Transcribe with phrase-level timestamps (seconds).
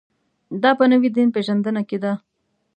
[0.61, 2.13] دا په نوې دین پېژندنه کې ده.